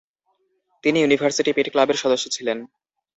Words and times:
তিনি 0.83 0.97
university 0.99 1.51
Pitt 1.53 1.67
ক্লাবের 1.71 1.97
সদস্য 2.03 2.25
ছিলেন। 2.35 2.57